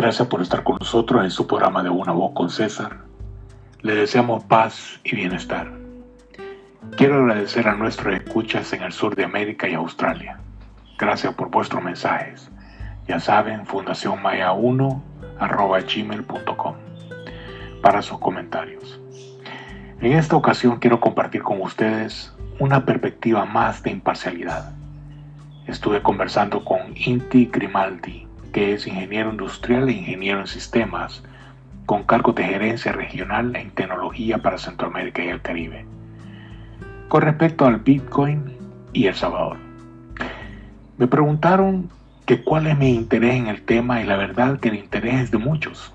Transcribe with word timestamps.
Gracias 0.00 0.28
por 0.28 0.40
estar 0.40 0.64
con 0.64 0.78
nosotros 0.80 1.22
en 1.22 1.30
su 1.30 1.46
programa 1.46 1.82
de 1.82 1.90
Una 1.90 2.12
Voz 2.12 2.32
con 2.32 2.48
César. 2.48 3.00
Le 3.82 3.94
deseamos 3.94 4.42
paz 4.44 4.98
y 5.04 5.14
bienestar. 5.14 5.70
Quiero 6.96 7.16
agradecer 7.16 7.68
a 7.68 7.74
nuestros 7.74 8.14
escuchas 8.14 8.72
en 8.72 8.82
el 8.82 8.92
sur 8.92 9.14
de 9.14 9.24
América 9.24 9.68
y 9.68 9.74
Australia. 9.74 10.40
Gracias 10.98 11.34
por 11.34 11.50
vuestros 11.50 11.82
mensajes. 11.82 12.50
Ya 13.08 13.20
saben, 13.20 13.66
Fundación 13.66 14.22
Maya 14.22 14.52
1 14.52 15.02
arroba 15.38 15.80
gmail.com 15.80 16.76
para 17.82 18.00
sus 18.00 18.18
comentarios. 18.20 18.98
En 20.00 20.14
esta 20.14 20.34
ocasión 20.34 20.78
quiero 20.78 20.98
compartir 20.98 21.42
con 21.42 21.60
ustedes 21.60 22.34
una 22.58 22.86
perspectiva 22.86 23.44
más 23.44 23.82
de 23.82 23.90
imparcialidad. 23.90 24.72
Estuve 25.66 26.00
conversando 26.00 26.64
con 26.64 26.94
Inti 26.96 27.50
Grimaldi, 27.52 28.29
que 28.52 28.74
es 28.74 28.86
ingeniero 28.86 29.30
industrial 29.30 29.88
e 29.88 29.92
ingeniero 29.92 30.40
en 30.40 30.46
sistemas, 30.46 31.22
con 31.86 32.04
cargo 32.04 32.32
de 32.32 32.44
gerencia 32.44 32.92
regional 32.92 33.54
en 33.56 33.70
tecnología 33.70 34.38
para 34.38 34.58
Centroamérica 34.58 35.24
y 35.24 35.28
el 35.28 35.40
Caribe. 35.40 35.84
Con 37.08 37.22
respecto 37.22 37.66
al 37.66 37.78
Bitcoin 37.78 38.56
y 38.92 39.06
El 39.06 39.14
Salvador. 39.14 39.56
Me 40.98 41.06
preguntaron 41.06 41.90
que 42.26 42.42
cuál 42.42 42.66
es 42.66 42.78
mi 42.78 42.94
interés 42.94 43.34
en 43.34 43.48
el 43.48 43.62
tema 43.62 44.00
y 44.00 44.06
la 44.06 44.16
verdad 44.16 44.60
que 44.60 44.68
el 44.68 44.76
interés 44.76 45.14
es 45.14 45.30
de 45.30 45.38
muchos. 45.38 45.92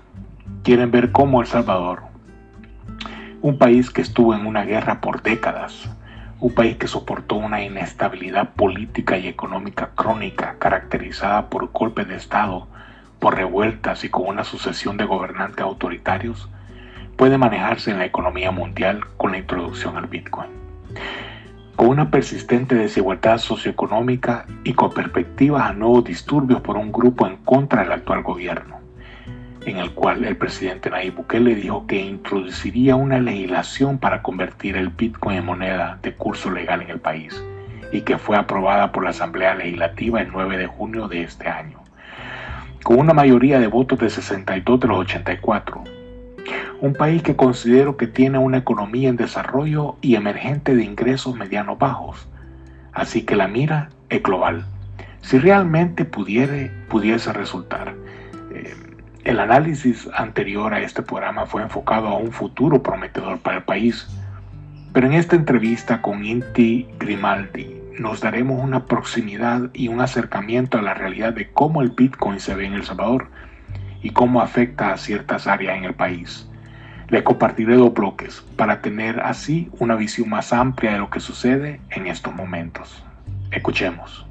Quieren 0.62 0.90
ver 0.90 1.12
cómo 1.12 1.40
El 1.40 1.46
Salvador, 1.46 2.02
un 3.40 3.56
país 3.56 3.90
que 3.90 4.02
estuvo 4.02 4.34
en 4.34 4.46
una 4.46 4.64
guerra 4.64 5.00
por 5.00 5.22
décadas, 5.22 5.88
un 6.38 6.52
país 6.52 6.76
que 6.76 6.86
soportó 6.86 7.36
una 7.36 7.62
inestabilidad 7.62 8.50
política 8.54 9.16
y 9.16 9.26
económica 9.26 9.90
crónica 9.94 10.56
caracterizada 10.58 11.48
por 11.48 11.70
golpes 11.72 12.08
de 12.08 12.16
Estado, 12.16 12.66
por 13.18 13.36
revueltas 13.36 14.04
y 14.04 14.10
con 14.10 14.26
una 14.26 14.44
sucesión 14.44 14.98
de 14.98 15.06
gobernantes 15.06 15.64
autoritarios, 15.64 16.48
puede 17.16 17.38
manejarse 17.38 17.90
en 17.90 17.98
la 17.98 18.04
economía 18.04 18.50
mundial 18.50 19.00
con 19.16 19.32
la 19.32 19.38
introducción 19.38 19.96
al 19.96 20.06
Bitcoin. 20.06 20.50
Con 21.74 21.88
una 21.88 22.10
persistente 22.10 22.74
desigualdad 22.74 23.38
socioeconómica 23.38 24.44
y 24.64 24.74
con 24.74 24.92
perspectivas 24.92 25.70
a 25.70 25.72
nuevos 25.72 26.04
disturbios 26.04 26.60
por 26.60 26.76
un 26.76 26.92
grupo 26.92 27.26
en 27.26 27.36
contra 27.38 27.82
del 27.82 27.92
actual 27.92 28.22
gobierno, 28.22 28.85
en 29.66 29.78
el 29.78 29.92
cual 29.92 30.24
el 30.24 30.36
presidente 30.36 30.88
Nayib 30.88 31.16
Bukele 31.16 31.54
dijo 31.54 31.86
que 31.86 32.00
introduciría 32.00 32.96
una 32.96 33.18
legislación 33.18 33.98
para 33.98 34.22
convertir 34.22 34.76
el 34.76 34.88
Bitcoin 34.88 35.38
en 35.38 35.44
moneda 35.44 35.98
de 36.02 36.14
curso 36.14 36.50
legal 36.50 36.82
en 36.82 36.90
el 36.90 37.00
país 37.00 37.42
y 37.92 38.00
que 38.00 38.16
fue 38.16 38.36
aprobada 38.36 38.92
por 38.92 39.04
la 39.04 39.10
Asamblea 39.10 39.54
Legislativa 39.54 40.20
el 40.20 40.30
9 40.32 40.56
de 40.56 40.66
junio 40.66 41.08
de 41.08 41.22
este 41.22 41.48
año, 41.48 41.80
con 42.82 42.98
una 42.98 43.12
mayoría 43.12 43.58
de 43.58 43.66
votos 43.66 43.98
de 43.98 44.08
62 44.08 44.80
de 44.80 44.88
los 44.88 44.98
84 44.98 45.84
un 46.80 46.94
país 46.94 47.22
que 47.22 47.36
considero 47.36 47.96
que 47.96 48.06
tiene 48.06 48.38
una 48.38 48.58
economía 48.58 49.08
en 49.08 49.16
desarrollo 49.16 49.96
y 50.00 50.14
emergente 50.14 50.76
de 50.76 50.84
ingresos 50.84 51.34
medianos 51.34 51.78
bajos. 51.78 52.28
Así 52.92 53.22
que 53.22 53.36
la 53.36 53.48
mira 53.48 53.88
es 54.08 54.22
global. 54.22 54.64
Si 55.22 55.38
realmente 55.38 56.04
pudiere, 56.04 56.70
pudiese 56.88 57.32
resultar. 57.32 57.94
El 59.26 59.40
análisis 59.40 60.08
anterior 60.14 60.72
a 60.72 60.78
este 60.78 61.02
programa 61.02 61.46
fue 61.46 61.60
enfocado 61.60 62.06
a 62.06 62.16
un 62.16 62.30
futuro 62.30 62.80
prometedor 62.80 63.40
para 63.40 63.56
el 63.56 63.64
país. 63.64 64.06
Pero 64.92 65.08
en 65.08 65.14
esta 65.14 65.34
entrevista 65.34 66.00
con 66.00 66.24
Inti 66.24 66.86
Grimaldi 67.00 67.76
nos 67.98 68.20
daremos 68.20 68.62
una 68.62 68.86
proximidad 68.86 69.62
y 69.72 69.88
un 69.88 70.00
acercamiento 70.00 70.78
a 70.78 70.82
la 70.82 70.94
realidad 70.94 71.32
de 71.32 71.50
cómo 71.50 71.82
el 71.82 71.90
Bitcoin 71.90 72.38
se 72.38 72.54
ve 72.54 72.66
en 72.66 72.74
El 72.74 72.84
Salvador 72.84 73.26
y 74.00 74.10
cómo 74.10 74.40
afecta 74.40 74.92
a 74.92 74.96
ciertas 74.96 75.48
áreas 75.48 75.76
en 75.76 75.82
el 75.82 75.94
país. 75.94 76.48
Le 77.08 77.24
compartiré 77.24 77.74
dos 77.74 77.92
bloques 77.92 78.44
para 78.54 78.80
tener 78.80 79.18
así 79.18 79.68
una 79.80 79.96
visión 79.96 80.28
más 80.28 80.52
amplia 80.52 80.92
de 80.92 80.98
lo 80.98 81.10
que 81.10 81.18
sucede 81.18 81.80
en 81.90 82.06
estos 82.06 82.32
momentos. 82.32 83.04
Escuchemos. 83.50 84.25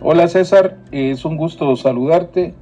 Hola 0.00 0.28
César, 0.28 0.78
es 0.92 1.24
un 1.24 1.36
gusto 1.36 1.74
saludarte 1.74 2.54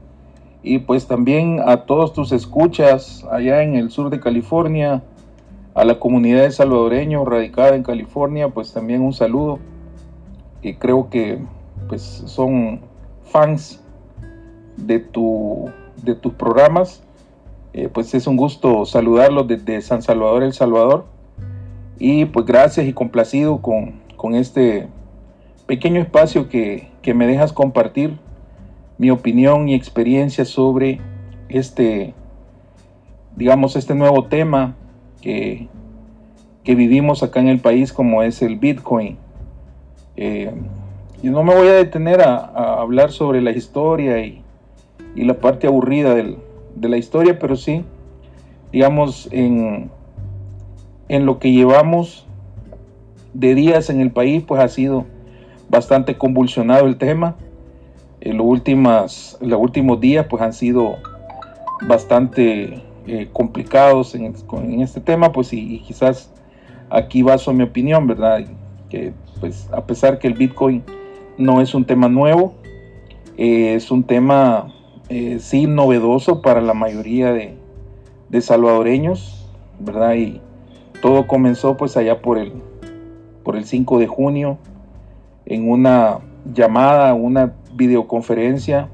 y 0.62 0.78
pues 0.78 1.06
también 1.06 1.60
a 1.64 1.84
todos 1.84 2.14
tus 2.14 2.32
escuchas 2.32 3.26
allá 3.30 3.62
en 3.62 3.74
el 3.74 3.90
sur 3.90 4.08
de 4.08 4.20
California, 4.20 5.02
a 5.74 5.84
la 5.84 5.98
comunidad 6.00 6.42
de 6.42 6.50
salvadoreño 6.50 7.26
radicada 7.26 7.76
en 7.76 7.82
California, 7.82 8.48
pues 8.48 8.72
también 8.72 9.02
un 9.02 9.12
saludo 9.12 9.58
y 10.62 10.74
creo 10.74 11.10
que 11.10 11.38
pues 11.88 12.02
son 12.02 12.80
fans 13.24 13.82
de 14.78 14.98
tu 14.98 15.70
de 16.02 16.14
tus 16.14 16.32
programas. 16.32 17.02
Eh, 17.74 17.90
pues 17.92 18.14
es 18.14 18.26
un 18.26 18.38
gusto 18.38 18.86
saludarlos 18.86 19.46
desde 19.46 19.82
San 19.82 20.00
Salvador, 20.00 20.42
El 20.42 20.54
Salvador. 20.54 21.04
Y 21.98 22.24
pues 22.24 22.46
gracias 22.46 22.86
y 22.86 22.94
complacido 22.94 23.60
con, 23.60 24.00
este 24.34 24.88
pequeño 25.66 26.00
espacio 26.00 26.48
que, 26.48 26.88
me 27.14 27.26
dejas 27.26 27.52
compartir 27.52 28.18
mi 28.98 29.10
opinión 29.10 29.68
y 29.68 29.74
experiencia 29.74 30.44
sobre 30.44 31.00
este, 31.48 32.14
digamos, 33.36 33.76
este 33.76 33.94
nuevo 33.94 34.24
tema 34.24 34.74
que, 35.20 35.68
que 36.64 36.74
vivimos 36.74 37.22
acá 37.22 37.40
en 37.40 37.48
el 37.48 37.60
país 37.60 37.92
como 37.92 38.22
es 38.22 38.42
el 38.42 38.56
Bitcoin. 38.56 39.18
Eh, 40.16 40.50
y 41.22 41.28
no 41.28 41.42
me 41.42 41.54
voy 41.54 41.68
a 41.68 41.74
detener 41.74 42.20
a 42.22 42.80
hablar 42.80 43.12
sobre 43.12 43.40
la 43.40 43.50
historia 43.50 44.24
y, 44.24 44.42
y 45.16 45.24
la 45.24 45.34
parte 45.34 45.66
aburrida 45.66 46.14
de 46.14 46.88
la 46.88 46.96
historia, 46.98 47.38
pero 47.38 47.56
sí, 47.56 47.84
digamos, 48.70 49.28
en, 49.32 49.90
en 51.08 51.26
lo 51.26 51.38
que 51.38 51.50
llevamos 51.50 52.26
de 53.32 53.54
días 53.54 53.90
en 53.90 54.00
el 54.00 54.10
país, 54.10 54.44
pues 54.46 54.60
ha 54.60 54.68
sido 54.68 55.06
bastante 55.68 56.16
convulsionado 56.16 56.86
el 56.86 56.96
tema. 56.96 57.36
En 58.20 58.38
los, 58.38 58.46
últimos, 58.46 59.38
los 59.40 59.60
últimos 59.60 60.00
días, 60.00 60.26
pues 60.28 60.42
han 60.42 60.52
sido 60.52 60.96
bastante 61.86 62.82
eh, 63.06 63.28
complicados 63.32 64.14
en, 64.14 64.34
este 64.80 65.00
tema, 65.00 65.32
pues 65.32 65.52
y, 65.52 65.80
quizás 65.80 66.32
aquí 66.90 67.22
baso 67.22 67.52
mi 67.52 67.62
opinión, 67.62 68.06
¿verdad? 68.06 68.44
Que 68.88 69.12
pues 69.40 69.68
a 69.72 69.84
pesar 69.86 70.18
que 70.18 70.28
el 70.28 70.34
Bitcoin 70.34 70.82
no 71.36 71.60
es 71.60 71.74
un 71.74 71.84
tema 71.84 72.08
nuevo, 72.08 72.54
eh, 73.36 73.74
es 73.74 73.90
un 73.90 74.02
tema 74.02 74.72
eh, 75.08 75.38
sí 75.40 75.66
novedoso 75.66 76.42
para 76.42 76.60
la 76.60 76.74
mayoría 76.74 77.32
de, 77.32 77.54
salvadoreños, 78.40 79.46
¿verdad? 79.78 80.14
Y 80.14 80.40
todo 81.00 81.26
comenzó 81.26 81.76
pues 81.76 81.96
allá 81.96 82.20
por 82.20 82.38
el, 82.38 82.52
por 83.44 83.56
el 83.56 83.64
5 83.64 83.98
de 83.98 84.06
junio 84.06 84.58
en 85.46 85.70
una 85.70 86.18
llamada, 86.52 87.14
una 87.14 87.54
videoconferencia 87.74 88.88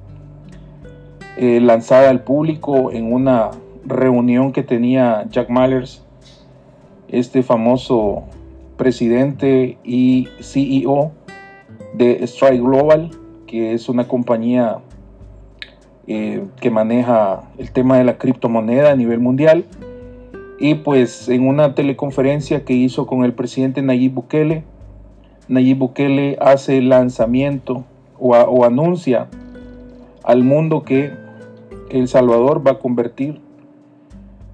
eh, 1.37 1.61
lanzada 1.61 2.11
al 2.11 2.23
público 2.23 2.93
en 2.93 3.13
una 3.13 3.51
reunión 3.85 4.53
que 4.53 4.63
tenía 4.63 5.27
Jack 5.31 5.49
Mallers, 5.49 6.05
este 7.09 7.43
famoso 7.43 8.25
presidente 8.77 9.79
y 9.83 10.29
CEO 10.41 11.13
de 11.95 12.23
Strike 12.25 12.63
Global, 12.63 13.11
que 13.47 13.73
es 13.73 13.89
una 13.89 14.09
compañía 14.09 14.79
eh, 16.07 16.45
que 16.61 16.71
maneja 16.71 17.43
el 17.59 17.71
tema 17.71 17.99
de 17.99 18.05
la 18.05 18.19
criptomoneda 18.19 18.93
a 18.93 18.97
nivel 18.97 19.21
mundial. 19.21 19.65
Y 20.59 20.77
pues 20.77 21.29
en 21.29 21.47
una 21.47 21.75
teleconferencia 21.75 22.65
que 22.65 22.73
hizo 22.73 23.07
con 23.07 23.25
el 23.25 23.33
presidente 23.33 23.83
Nayib 23.83 24.13
Bukele, 24.13 24.65
Nayib 25.53 25.81
Bukele 25.81 26.39
hace 26.41 26.79
el 26.79 26.89
lanzamiento 26.89 27.85
o, 28.19 28.65
anuncia 28.65 29.29
al 30.25 30.45
mundo 30.45 30.83
que 30.83 31.13
El 31.91 32.09
Salvador 32.09 32.67
va 32.67 32.73
a 32.73 32.79
convertir 32.79 33.39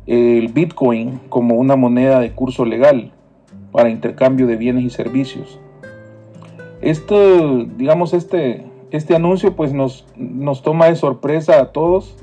el 0.09 0.49
Bitcoin 0.49 1.21
como 1.29 1.55
una 1.55 1.77
moneda 1.77 2.19
de 2.19 2.33
curso 2.33 2.65
legal 2.65 3.13
para 3.71 3.91
intercambio 3.91 4.49
de 4.49 4.57
bienes 4.57 4.83
y 4.83 4.91
servicios. 4.91 5.61
Esto, 6.81 7.65
digamos, 7.77 8.13
este, 8.13 8.65
este 8.91 9.15
anuncio 9.15 9.55
pues 9.55 9.73
nos, 9.73 10.05
nos 10.17 10.63
toma 10.63 10.87
de 10.87 10.97
sorpresa 10.97 11.61
a 11.61 11.67
todos 11.71 12.17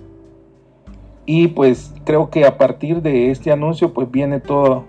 y 1.26 1.48
pues 1.48 1.94
creo 2.04 2.30
que 2.30 2.46
a 2.46 2.58
partir 2.58 3.02
de 3.02 3.32
este 3.32 3.54
anuncio 3.54 3.94
pues 3.94 4.12
viene 4.12 4.42
toda 4.42 4.84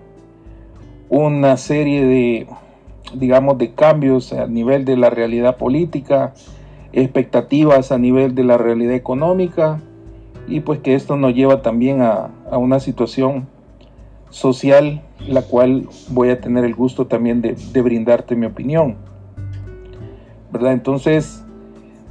una 1.09 1.55
serie 1.55 2.03
de 2.03 2.47
digamos 3.13 3.57
de 3.57 3.73
cambios 3.73 4.33
a 4.33 4.47
nivel 4.47 4.85
de 4.85 4.97
la 4.97 5.09
realidad 5.09 5.57
política, 5.57 6.33
expectativas 6.93 7.91
a 7.91 7.97
nivel 7.97 8.35
de 8.35 8.43
la 8.43 8.57
realidad 8.57 8.93
económica 8.93 9.79
y 10.47 10.61
pues 10.61 10.79
que 10.79 10.95
esto 10.95 11.17
nos 11.17 11.33
lleva 11.33 11.61
también 11.61 12.01
a, 12.01 12.29
una 12.51 12.79
situación 12.79 13.47
social 14.29 15.01
la 15.27 15.41
cual 15.41 15.87
voy 16.09 16.29
a 16.29 16.39
tener 16.39 16.63
el 16.65 16.75
gusto 16.75 17.07
también 17.07 17.41
de, 17.41 17.55
de 17.55 17.81
brindarte 17.81 18.35
mi 18.35 18.45
opinión. 18.45 18.95
¿Verdad? 20.51 20.73
Entonces, 20.73 21.43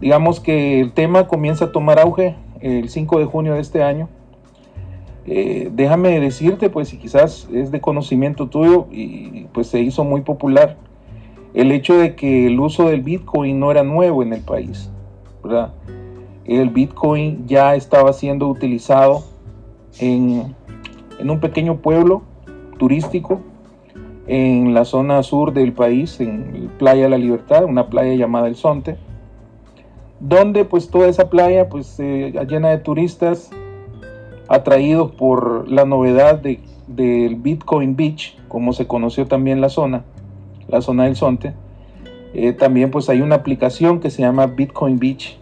digamos 0.00 0.40
que 0.40 0.80
el 0.80 0.92
tema 0.92 1.26
comienza 1.26 1.66
a 1.66 1.72
tomar 1.72 1.98
auge 1.98 2.36
el 2.60 2.88
5 2.88 3.18
de 3.18 3.24
junio 3.24 3.54
de 3.54 3.60
este 3.60 3.82
año. 3.82 4.08
Eh, 5.26 5.70
déjame 5.72 6.20
decirte, 6.20 6.70
pues, 6.70 6.88
si 6.88 6.98
quizás 6.98 7.48
es 7.52 7.70
de 7.70 7.80
conocimiento 7.80 8.48
tuyo 8.48 8.86
y 8.90 9.46
pues 9.52 9.66
se 9.68 9.80
hizo 9.80 10.04
muy 10.04 10.20
popular 10.20 10.76
el 11.56 11.72
hecho 11.72 11.96
de 11.96 12.14
que 12.14 12.46
el 12.46 12.60
uso 12.60 12.90
del 12.90 13.00
Bitcoin 13.00 13.58
no 13.58 13.70
era 13.70 13.82
nuevo 13.82 14.22
en 14.22 14.34
el 14.34 14.42
país. 14.42 14.90
El 16.44 16.68
Bitcoin 16.68 17.46
ya 17.46 17.74
estaba 17.74 18.12
siendo 18.12 18.46
utilizado 18.46 19.24
en, 19.98 20.54
un 21.18 21.40
pequeño 21.40 21.78
pueblo 21.78 22.22
turístico 22.78 23.40
en 24.26 24.74
la 24.74 24.84
zona 24.84 25.22
sur 25.22 25.54
del 25.54 25.72
país, 25.72 26.20
en 26.20 26.70
Playa 26.78 27.08
La 27.08 27.16
Libertad, 27.16 27.64
una 27.64 27.88
playa 27.88 28.14
llamada 28.14 28.48
El 28.48 28.56
Sonte, 28.56 28.98
donde 30.20 30.66
pues 30.66 30.90
toda 30.90 31.08
esa 31.08 31.30
playa 31.30 31.70
pues 31.70 31.98
eh, 32.00 32.34
llena 32.46 32.68
de 32.68 32.78
turistas 32.78 33.50
atraídos 34.46 35.12
por 35.12 35.70
la 35.70 35.86
novedad 35.86 36.38
de, 36.38 36.60
del 36.86 37.36
Bitcoin 37.36 37.96
Beach, 37.96 38.36
como 38.46 38.74
se 38.74 38.86
conoció 38.86 39.26
también 39.26 39.62
la 39.62 39.70
zona, 39.70 40.04
la 40.68 40.80
zona 40.80 41.04
del 41.04 41.16
Sonte. 41.16 41.54
Eh, 42.34 42.52
también 42.52 42.90
pues 42.90 43.08
hay 43.08 43.22
una 43.22 43.36
aplicación 43.36 44.00
que 44.00 44.10
se 44.10 44.22
llama 44.22 44.46
Bitcoin 44.46 44.98
Beach. 44.98 45.38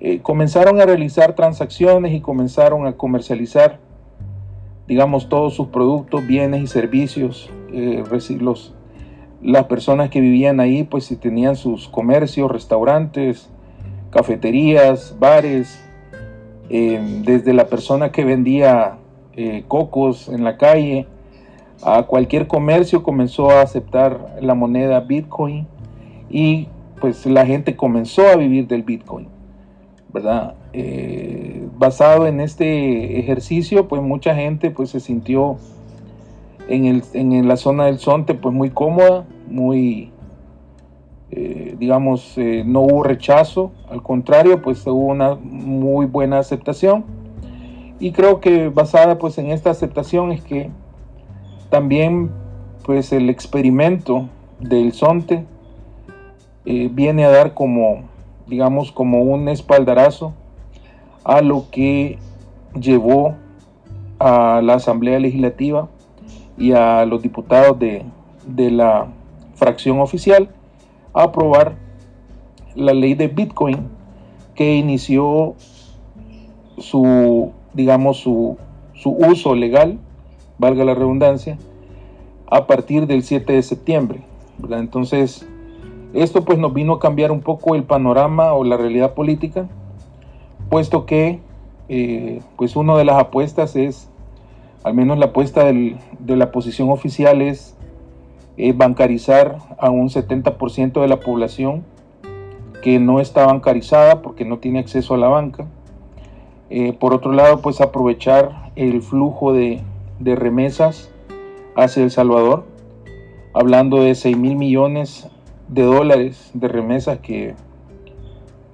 Eh, 0.00 0.20
comenzaron 0.20 0.80
a 0.80 0.84
realizar 0.84 1.34
transacciones 1.34 2.12
y 2.12 2.20
comenzaron 2.20 2.86
a 2.86 2.92
comercializar 2.92 3.80
digamos, 4.86 5.28
todos 5.28 5.54
sus 5.54 5.68
productos, 5.68 6.26
bienes 6.26 6.62
y 6.62 6.66
servicios. 6.66 7.50
Eh, 7.72 8.02
los, 8.40 8.74
las 9.42 9.64
personas 9.64 10.08
que 10.08 10.20
vivían 10.20 10.60
ahí, 10.60 10.82
pues 10.82 11.14
tenían 11.20 11.56
sus 11.56 11.88
comercios, 11.88 12.50
restaurantes, 12.50 13.50
cafeterías, 14.10 15.14
bares, 15.18 15.84
desde 16.70 17.52
la 17.54 17.66
persona 17.66 18.12
que 18.12 18.24
vendía 18.24 18.98
cocos 19.68 20.28
en 20.28 20.44
la 20.44 20.56
calle, 20.56 21.06
a 21.82 22.02
cualquier 22.04 22.46
comercio 22.46 23.02
comenzó 23.02 23.50
a 23.50 23.62
aceptar 23.62 24.36
la 24.40 24.54
moneda 24.54 25.00
Bitcoin 25.00 25.66
y 26.28 26.68
pues 27.00 27.26
la 27.26 27.46
gente 27.46 27.76
comenzó 27.76 28.26
a 28.26 28.36
vivir 28.36 28.66
del 28.66 28.82
Bitcoin, 28.82 29.28
¿verdad? 30.12 30.54
basado 31.78 32.26
en 32.26 32.40
este 32.40 33.18
ejercicio, 33.18 33.88
pues 33.88 34.02
mucha 34.02 34.34
gente 34.34 34.70
pues 34.70 34.90
se 34.90 35.00
sintió 35.00 35.56
en, 36.68 36.84
el, 36.84 37.02
en 37.14 37.48
la 37.48 37.56
zona 37.56 37.86
del 37.86 37.98
Sonte 37.98 38.34
pues 38.34 38.54
muy 38.54 38.70
cómoda, 38.70 39.24
muy, 39.48 40.10
eh, 41.30 41.74
digamos, 41.78 42.36
eh, 42.36 42.62
no 42.64 42.82
hubo 42.82 43.02
rechazo, 43.02 43.72
al 43.90 44.02
contrario, 44.02 44.62
pues 44.62 44.86
hubo 44.86 45.06
una 45.06 45.34
muy 45.34 46.06
buena 46.06 46.38
aceptación. 46.38 47.04
Y 48.00 48.12
creo 48.12 48.40
que 48.40 48.68
basada 48.68 49.18
pues 49.18 49.38
en 49.38 49.50
esta 49.50 49.70
aceptación 49.70 50.30
es 50.30 50.42
que 50.42 50.70
también 51.70 52.30
pues 52.84 53.12
el 53.12 53.28
experimento 53.28 54.28
del 54.60 54.92
Sonte 54.92 55.44
eh, 56.64 56.88
viene 56.92 57.24
a 57.24 57.30
dar 57.30 57.54
como, 57.54 58.04
digamos, 58.46 58.92
como 58.92 59.22
un 59.22 59.48
espaldarazo 59.48 60.34
a 61.24 61.42
lo 61.42 61.66
que 61.70 62.18
llevó 62.78 63.34
a 64.18 64.60
la 64.62 64.74
Asamblea 64.74 65.18
Legislativa 65.18 65.88
y 66.56 66.72
a 66.72 67.04
los 67.04 67.22
diputados 67.22 67.78
de, 67.78 68.04
la 68.70 69.06
fracción 69.54 70.00
oficial 70.00 70.48
a 71.12 71.24
aprobar 71.24 71.74
la 72.74 72.94
ley 72.94 73.14
de 73.14 73.28
Bitcoin 73.28 73.88
que 74.54 74.76
inició 74.76 75.54
su, 76.78 77.52
digamos, 77.74 78.18
su, 78.18 78.56
su 78.94 79.10
uso 79.10 79.54
legal, 79.54 79.98
valga 80.58 80.84
la 80.84 80.94
redundancia, 80.94 81.56
a 82.50 82.66
partir 82.66 83.06
del 83.06 83.22
7 83.22 83.52
de 83.52 83.62
septiembre. 83.62 84.20
Entonces, 84.70 85.46
esto 86.14 86.44
pues 86.44 86.58
nos 86.58 86.72
vino 86.72 86.94
a 86.94 86.98
cambiar 86.98 87.30
un 87.30 87.40
poco 87.40 87.74
el 87.74 87.84
panorama 87.84 88.52
o 88.54 88.64
la 88.64 88.76
realidad 88.76 89.14
política 89.14 89.68
puesto 90.68 91.06
que 91.06 91.40
eh, 91.88 92.40
pues 92.56 92.76
una 92.76 92.96
de 92.96 93.04
las 93.04 93.18
apuestas 93.18 93.76
es, 93.76 94.08
al 94.84 94.94
menos 94.94 95.18
la 95.18 95.26
apuesta 95.26 95.64
de 95.64 95.96
la 96.36 96.52
posición 96.52 96.90
oficial 96.90 97.42
es 97.42 97.74
bancarizar 98.74 99.58
a 99.78 99.88
un 99.90 100.08
70% 100.08 101.00
de 101.00 101.08
la 101.08 101.20
población 101.20 101.84
que 102.82 102.98
no 102.98 103.20
está 103.20 103.46
bancarizada 103.46 104.20
porque 104.20 104.44
no 104.44 104.58
tiene 104.58 104.80
acceso 104.80 105.14
a 105.14 105.18
la 105.18 105.28
banca. 105.28 105.66
Eh, 106.68 106.92
por 106.92 107.14
otro 107.14 107.32
lado, 107.32 107.60
pues 107.60 107.80
aprovechar 107.80 108.72
el 108.74 109.00
flujo 109.00 109.52
de, 109.52 109.80
de 110.18 110.34
remesas 110.36 111.10
hacia 111.76 112.02
El 112.02 112.10
Salvador, 112.10 112.64
hablando 113.54 114.02
de 114.02 114.14
6 114.14 114.36
mil 114.36 114.56
millones 114.56 115.28
de 115.68 115.82
dólares 115.82 116.50
de 116.54 116.68
remesas 116.68 117.18
que, 117.18 117.54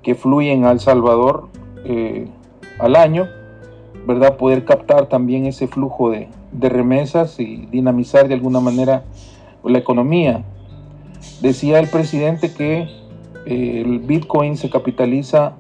que 0.03 0.15
fluyen 0.15 0.65
al 0.65 0.81
Salvador 0.81 1.49
eh, 1.85 2.29
al 2.79 2.97
año, 2.97 3.29
¿verdad? 4.07 4.37
Poder 4.37 4.65
captar 4.65 5.07
también 5.07 5.47
ese 5.47 5.67
flujo 5.67 6.11
de, 6.11 6.29
remesas 6.61 7.41
y 7.41 7.67
dinamizar 7.67 8.29
de 8.29 8.35
alguna 8.35 8.61
manera 8.61 9.05
la 9.65 9.79
economía. 9.79 10.45
Decía 11.41 11.81
el 11.81 11.89
presidente 11.89 12.53
que 12.53 12.89
eh, 13.47 13.83
el 13.85 13.99
Bitcoin 13.99 14.57
se 14.57 14.71
capitaliza 14.71 15.55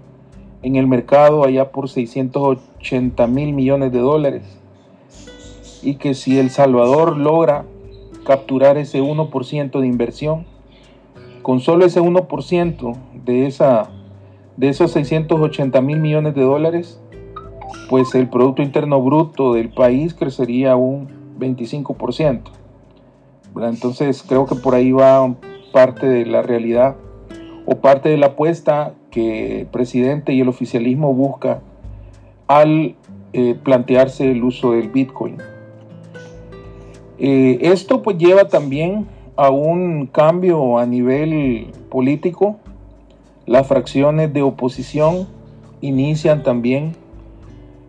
en 0.62 0.76
el 0.76 0.86
mercado 0.86 1.44
allá 1.44 1.72
por 1.72 1.88
680 1.88 3.26
mil 3.26 3.52
millones 3.52 3.92
de 3.92 3.98
dólares 3.98 4.63
y 5.84 5.96
que 5.96 6.14
si 6.14 6.38
El 6.38 6.50
Salvador 6.50 7.16
logra 7.16 7.64
capturar 8.24 8.78
ese 8.78 9.02
1% 9.02 9.80
de 9.80 9.86
inversión, 9.86 10.46
con 11.42 11.60
solo 11.60 11.84
ese 11.84 12.00
1% 12.00 12.96
de 13.24 13.46
esa 13.46 13.90
de 14.56 14.68
esos 14.68 14.92
680 14.92 15.80
mil 15.80 15.98
millones 15.98 16.34
de 16.34 16.42
dólares, 16.42 17.00
pues 17.88 18.14
el 18.14 18.28
Producto 18.28 18.62
Interno 18.62 19.02
Bruto 19.02 19.54
del 19.54 19.68
país 19.68 20.14
crecería 20.14 20.76
un 20.76 21.08
25%. 21.38 22.42
Entonces 23.56 24.24
creo 24.26 24.46
que 24.46 24.54
por 24.54 24.74
ahí 24.74 24.92
va 24.92 25.34
parte 25.72 26.06
de 26.06 26.24
la 26.26 26.42
realidad 26.42 26.96
o 27.66 27.76
parte 27.76 28.08
de 28.08 28.16
la 28.16 28.26
apuesta 28.26 28.94
que 29.10 29.60
el 29.60 29.66
presidente 29.66 30.32
y 30.32 30.40
el 30.40 30.48
oficialismo 30.48 31.12
busca 31.14 31.60
al 32.46 32.94
eh, 33.32 33.56
plantearse 33.62 34.30
el 34.30 34.44
uso 34.44 34.72
del 34.72 34.88
Bitcoin. 34.88 35.38
Eh, 37.18 37.58
esto 37.62 38.02
pues 38.02 38.18
lleva 38.18 38.48
también 38.48 39.06
a 39.36 39.50
un 39.50 40.06
cambio 40.06 40.78
a 40.78 40.86
nivel 40.86 41.68
político 41.90 42.58
las 43.46 43.66
fracciones 43.66 44.32
de 44.32 44.42
oposición 44.42 45.26
inician 45.82 46.42
también 46.42 46.96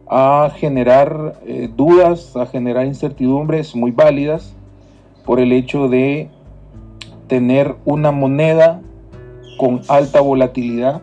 a 0.07 0.51
generar 0.53 1.39
eh, 1.45 1.69
dudas, 1.73 2.35
a 2.35 2.45
generar 2.45 2.85
incertidumbres 2.85 3.73
muy 3.75 3.91
válidas 3.91 4.53
por 5.25 5.39
el 5.39 5.53
hecho 5.53 5.87
de 5.87 6.29
tener 7.27 7.75
una 7.85 8.11
moneda 8.11 8.81
con 9.57 9.81
alta 9.87 10.19
volatilidad, 10.19 11.01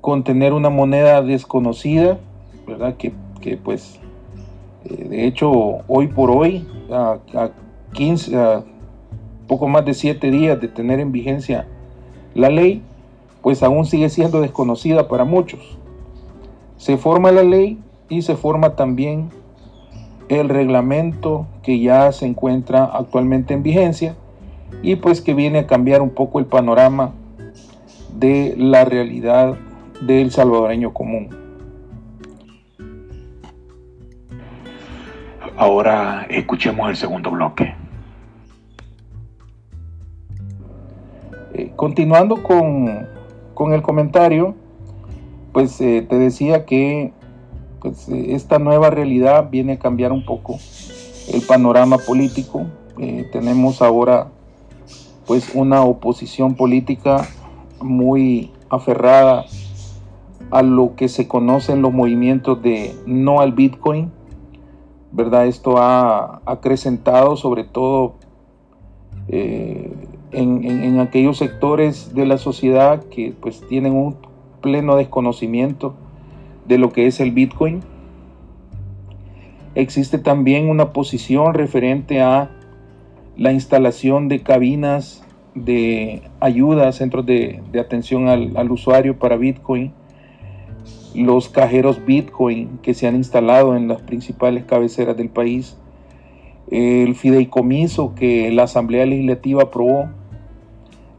con 0.00 0.22
tener 0.22 0.52
una 0.52 0.70
moneda 0.70 1.20
desconocida, 1.22 2.18
¿verdad? 2.66 2.94
Que, 2.96 3.12
pues, 3.56 3.98
eh, 4.84 5.06
de 5.08 5.26
hecho, 5.26 5.50
hoy 5.88 6.08
por 6.08 6.30
hoy, 6.30 6.66
a, 6.90 7.18
15, 7.92 8.36
a 8.36 8.64
poco 9.46 9.68
más 9.68 9.84
de 9.84 9.94
7 9.94 10.30
días 10.30 10.60
de 10.60 10.68
tener 10.68 11.00
en 11.00 11.12
vigencia 11.12 11.66
la 12.34 12.50
ley, 12.50 12.82
pues 13.42 13.62
aún 13.62 13.84
sigue 13.84 14.08
siendo 14.08 14.40
desconocida 14.40 15.08
para 15.08 15.24
muchos. 15.24 15.78
Se 16.76 16.96
forma 16.96 17.32
la 17.32 17.42
ley 17.42 17.78
y 18.08 18.22
se 18.22 18.36
forma 18.36 18.76
también 18.76 19.30
el 20.28 20.48
reglamento 20.48 21.46
que 21.62 21.80
ya 21.80 22.12
se 22.12 22.26
encuentra 22.26 22.84
actualmente 22.84 23.52
en 23.52 23.62
vigencia 23.62 24.14
y 24.82 24.96
pues 24.96 25.20
que 25.20 25.34
viene 25.34 25.58
a 25.60 25.66
cambiar 25.66 26.02
un 26.02 26.10
poco 26.10 26.38
el 26.38 26.46
panorama 26.46 27.12
de 28.16 28.54
la 28.56 28.84
realidad 28.84 29.56
del 30.00 30.30
salvadoreño 30.30 30.92
común. 30.92 31.39
Ahora 35.60 36.26
escuchemos 36.30 36.88
el 36.88 36.96
segundo 36.96 37.30
bloque. 37.32 37.74
Eh, 41.52 41.70
continuando 41.76 42.42
con 42.42 43.06
con 43.52 43.74
el 43.74 43.82
comentario, 43.82 44.54
pues 45.52 45.78
eh, 45.82 46.06
te 46.08 46.16
decía 46.16 46.64
que 46.64 47.12
pues, 47.82 48.08
eh, 48.08 48.34
esta 48.34 48.58
nueva 48.58 48.88
realidad 48.88 49.50
viene 49.50 49.74
a 49.74 49.78
cambiar 49.78 50.12
un 50.12 50.24
poco 50.24 50.58
el 51.30 51.42
panorama 51.42 51.98
político. 51.98 52.64
Tenemos 53.30 53.82
ahora 53.82 54.28
pues 55.26 55.54
una 55.54 55.82
oposición 55.82 56.54
política 56.54 57.28
muy 57.82 58.50
aferrada 58.70 59.44
a 60.50 60.62
lo 60.62 60.96
que 60.96 61.08
se 61.08 61.28
conocen 61.28 61.82
los 61.82 61.92
movimientos 61.92 62.62
de 62.62 62.94
no 63.06 63.42
al 63.42 63.52
Bitcoin, 63.52 64.10
¿verdad? 65.12 65.46
Esto 65.46 65.78
ha 65.78 66.40
acrecentado 66.46 67.36
sobre 67.36 67.64
todo 67.64 68.14
eh, 69.28 69.92
en, 70.32 71.00
aquellos 71.00 71.38
sectores 71.38 72.14
de 72.14 72.26
la 72.26 72.38
sociedad 72.38 73.04
que 73.04 73.32
pues 73.40 73.66
tienen 73.68 73.94
un 73.94 74.16
pleno 74.60 74.96
desconocimiento 74.96 75.94
de 76.66 76.78
lo 76.78 76.92
que 76.92 77.06
es 77.06 77.20
el 77.20 77.32
Bitcoin. 77.32 77.80
Existe 79.74 80.18
también 80.18 80.68
una 80.68 80.92
posición 80.92 81.54
referente 81.54 82.20
a 82.20 82.50
la 83.36 83.52
instalación 83.52 84.28
de 84.28 84.42
cabinas 84.42 85.24
de 85.54 86.22
ayuda, 86.40 86.92
centros 86.92 87.26
de, 87.26 87.62
atención 87.78 88.28
al, 88.28 88.56
al, 88.56 88.70
usuario 88.70 89.18
para 89.18 89.36
Bitcoin, 89.36 89.92
los 91.14 91.48
cajeros 91.48 92.04
Bitcoin 92.04 92.78
que 92.82 92.94
se 92.94 93.06
han 93.06 93.16
instalado 93.16 93.76
en 93.76 93.88
las 93.88 94.00
principales 94.02 94.64
cabeceras 94.64 95.16
del 95.16 95.28
país, 95.28 95.76
el 96.70 97.14
fideicomiso 97.14 98.14
que 98.14 98.50
la 98.52 98.64
Asamblea 98.64 99.06
Legislativa 99.06 99.64
aprobó, 99.64 100.08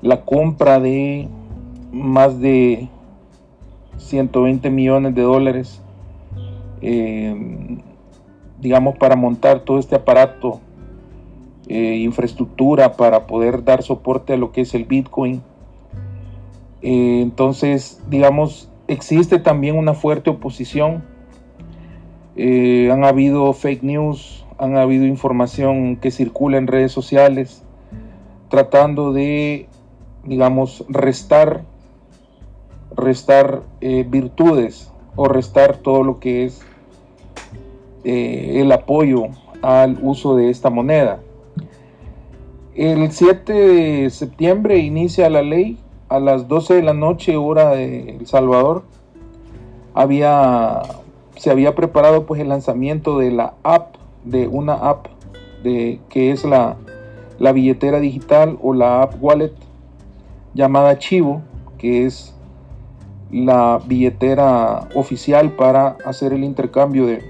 la 0.01 0.23
compra 0.23 0.79
de 0.79 1.27
más 1.91 2.39
de 2.39 2.87
120 3.97 4.69
millones 4.69 5.13
de 5.13 5.21
dólares, 5.21 5.81
eh, 6.81 7.77
digamos, 8.59 8.97
para 8.97 9.15
montar 9.15 9.61
todo 9.61 9.77
este 9.77 9.95
aparato, 9.95 10.61
eh, 11.67 11.97
infraestructura 11.97 12.93
para 12.93 13.27
poder 13.27 13.63
dar 13.63 13.83
soporte 13.83 14.33
a 14.33 14.37
lo 14.37 14.51
que 14.51 14.61
es 14.61 14.73
el 14.73 14.85
Bitcoin. 14.85 15.41
Eh, 16.81 17.19
entonces, 17.21 18.01
digamos, 18.09 18.70
existe 18.91 19.39
también 19.39 19.77
una 19.77 19.93
fuerte 19.93 20.29
oposición. 20.29 21.03
han 22.37 23.03
habido 23.03 23.53
fake 23.53 23.83
news, 23.83 24.45
han 24.57 24.77
habido 24.77 25.05
información 25.05 25.95
que 25.97 26.11
circula 26.11 26.57
en 26.57 26.67
redes 26.67 26.91
sociales 26.91 27.63
tratando 28.51 29.13
de, 29.13 29.67
digamos, 30.25 30.85
restar, 30.89 31.63
restar 32.95 33.63
eh, 33.79 34.05
virtudes 34.07 34.91
o 35.15 35.25
restar 35.25 35.77
todo 35.77 36.03
lo 36.03 36.19
que 36.19 36.45
es 36.45 36.61
eh, 38.03 38.61
el 38.61 38.71
apoyo 38.73 39.29
al 39.61 39.97
uso 40.01 40.35
de 40.35 40.49
esta 40.49 40.69
moneda. 40.69 41.21
El 42.75 43.09
7 43.11 43.53
de 43.53 44.09
septiembre 44.09 44.77
inicia 44.79 45.29
la 45.29 45.41
ley 45.41 45.77
a 46.11 46.19
las 46.19 46.49
12 46.49 46.75
de 46.75 46.83
la 46.83 46.93
noche 46.93 47.37
hora 47.37 47.69
de 47.69 48.17
El 48.17 48.27
Salvador. 48.27 48.83
Había, 49.93 50.81
se 51.37 51.51
había 51.51 51.73
preparado 51.73 52.25
pues 52.25 52.41
el 52.41 52.49
lanzamiento 52.49 53.17
de 53.17 53.31
la 53.31 53.53
app 53.63 53.95
de 54.25 54.47
una 54.47 54.73
app 54.73 55.07
de, 55.63 56.01
que 56.09 56.31
es 56.31 56.43
la, 56.43 56.75
la 57.39 57.53
billetera 57.53 58.01
digital 58.01 58.59
o 58.61 58.73
la 58.73 59.03
app 59.03 59.15
wallet 59.21 59.53
llamada 60.53 60.99
Chivo, 60.99 61.41
que 61.77 62.05
es 62.05 62.35
la 63.31 63.79
billetera 63.85 64.89
oficial 64.93 65.51
para 65.53 65.95
hacer 66.05 66.33
el 66.33 66.43
intercambio 66.43 67.05
de, 67.05 67.23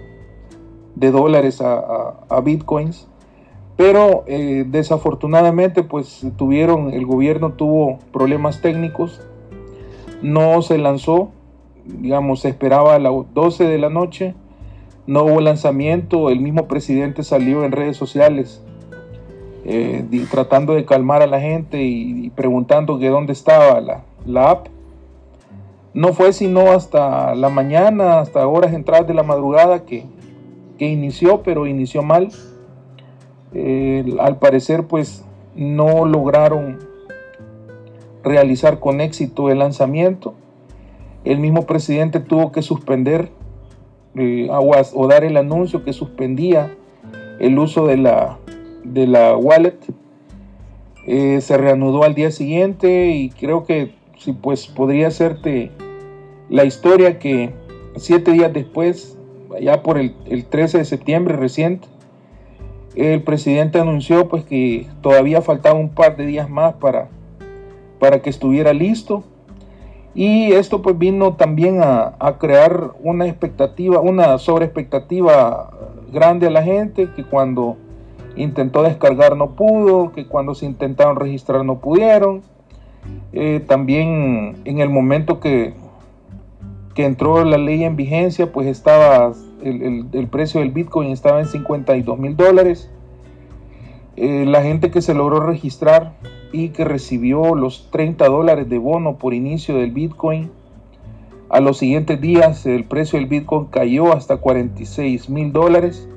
de 0.96 1.12
dólares 1.12 1.62
a, 1.62 2.16
a, 2.28 2.42
bitcoins. 2.42 3.08
Pero 3.82 4.24
eh, 4.28 4.64
desafortunadamente 4.68 5.82
pues 5.82 6.26
tuvieron, 6.38 6.94
el 6.94 7.06
gobierno 7.06 7.54
tuvo 7.54 7.98
problemas 8.14 8.62
técnicos, 8.62 9.22
no 10.22 10.62
se 10.62 10.78
lanzó, 10.78 11.32
digamos, 11.86 12.42
se 12.42 12.50
esperaba 12.50 12.94
a 12.94 13.00
las 13.00 13.12
12 13.34 13.64
de 13.64 13.78
la 13.80 13.90
noche 13.90 14.36
no 15.08 15.24
hubo 15.24 15.42
lanzamiento, 15.42 16.30
el 16.30 16.40
mismo 16.40 16.68
presidente 16.68 17.24
salió 17.24 17.66
en 17.66 17.72
redes 17.72 17.98
sociales 17.98 18.64
eh, 19.66 20.06
tratando 20.30 20.74
de 20.74 20.86
calmar 20.86 21.22
a 21.22 21.28
la 21.28 21.40
gente 21.40 21.82
y, 21.84 22.30
preguntando 22.30 23.00
que 23.00 23.10
dónde 23.10 23.34
estaba 23.34 23.82
la, 24.26 24.50
app. 24.50 24.68
No 25.94 26.14
fue 26.14 26.34
sino 26.34 26.72
hasta 26.72 27.36
la 27.36 27.50
mañana, 27.50 28.20
hasta 28.20 28.48
horas 28.48 28.74
entradas 28.74 29.08
de 29.08 29.14
la 29.14 29.24
madrugada 29.24 29.86
que, 29.86 30.06
inició, 30.78 31.44
pero 31.44 31.68
inició 31.68 32.02
mal. 32.02 32.30
Eh, 33.54 34.16
al 34.20 34.38
parecer 34.38 34.88
pues 34.88 35.26
no 35.56 36.06
lograron 36.06 36.80
realizar 38.24 38.80
con 38.80 39.02
éxito 39.02 39.50
el 39.50 39.60
lanzamiento. 39.60 40.34
El 41.24 41.40
mismo 41.40 41.66
presidente 41.66 42.20
tuvo 42.20 42.52
que 42.52 42.62
suspender 42.62 43.30
eh, 44.16 44.50
o 44.50 45.08
dar 45.08 45.24
el 45.24 45.38
anuncio 45.38 45.84
que 45.84 45.94
suspendía 45.94 46.72
el 47.40 47.58
uso 47.58 47.88
de 47.88 47.98
la, 47.98 48.38
de 48.84 49.08
la 49.08 49.36
wallet. 49.36 49.78
Eh, 51.08 51.42
se 51.42 51.58
reanudó 51.58 52.04
al 52.04 52.14
día 52.14 52.32
siguiente 52.32 53.10
y 53.10 53.30
creo 53.30 53.66
que 53.66 53.94
si 54.18 54.34
pues 54.34 54.68
podría 54.68 55.08
hacerte 55.08 55.72
la 56.50 56.64
historia 56.64 57.18
que 57.18 57.52
siete 57.96 58.32
días 58.32 58.54
después, 58.54 59.18
ya 59.60 59.82
por 59.82 59.98
el, 59.98 60.14
13 60.46 60.80
de 60.80 60.86
septiembre 60.86 61.36
reciente, 61.36 61.88
el 62.96 63.24
presidente 63.24 63.80
anunció 63.80 64.28
pues 64.28 64.44
que 64.44 64.88
todavía 65.02 65.42
faltaba 65.42 65.80
un 65.80 65.90
par 65.90 66.18
de 66.18 66.26
días 66.26 66.50
más 66.50 66.74
para, 66.74 67.08
para 68.00 68.22
que 68.22 68.30
estuviera 68.30 68.74
listo 68.74 69.24
y 70.14 70.52
esto 70.52 70.82
pues 70.82 70.98
vino 70.98 71.36
también 71.36 71.80
a, 71.82 72.36
crear 72.38 72.92
una 73.02 73.28
expectativa, 73.28 74.02
una 74.02 74.38
sobreexpectativa 74.40 75.72
grande 76.12 76.48
a 76.48 76.50
la 76.50 76.64
gente, 76.64 77.10
que 77.16 77.24
cuando 77.24 77.78
intentó 78.36 78.84
descargar 78.84 79.38
no 79.38 79.52
pudo, 79.52 80.12
que 80.12 80.28
cuando 80.28 80.54
se 80.54 80.66
intentaron 80.66 81.16
registrar 81.16 81.64
no 81.64 81.80
pudieron. 81.80 82.42
Eh, 83.32 83.64
también 83.66 84.58
en 84.66 84.80
el 84.80 84.90
momento 84.90 85.40
que, 85.40 85.74
que 86.94 87.06
entró 87.06 87.46
la 87.46 87.58
ley 87.58 87.86
en 87.86 87.96
vigencia, 87.96 88.52
pues 88.52 88.68
estaba 88.68 89.32
el, 89.64 90.28
precio 90.28 90.60
del 90.60 90.72
Bitcoin 90.72 91.10
estaba 91.12 91.40
en 91.40 91.48
52 91.48 92.20
mil 92.20 92.36
dólares. 92.36 92.90
Eh, 94.18 94.46
la 94.46 94.62
gente 94.62 94.92
que 94.92 95.02
se 95.02 95.14
logró 95.14 95.40
registrar 95.40 96.14
y 96.52 96.70
que 96.70 96.84
recibió 96.84 97.56
los 97.56 97.90
30 97.92 98.28
dólares 98.28 98.70
de 98.70 98.78
bono 98.78 99.18
por 99.18 99.34
inicio 99.34 99.78
del 99.78 99.92
Bitcoin. 99.92 100.52
A 101.50 101.60
los 101.60 101.78
siguientes 101.78 102.20
días 102.22 102.66
el 102.66 102.86
precio 102.86 103.20
del 103.20 103.28
Bitcoin 103.28 103.66
cayó 103.66 104.14
hasta 104.14 104.38
46 104.38 105.30
mil 105.30 105.52
dólares. 105.52 106.08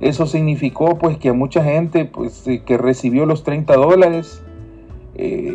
Eso 0.00 0.26
significó 0.26 0.96
pues 0.98 1.18
que 1.18 1.30
a 1.30 1.32
mucha 1.32 1.64
gente 1.64 2.04
pues 2.04 2.46
eh, 2.46 2.62
que 2.64 2.78
recibió 2.78 3.26
los 3.26 3.42
30 3.42 3.74
dólares 3.74 4.42
eh, 5.16 5.54